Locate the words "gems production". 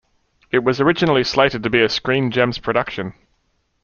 2.31-3.13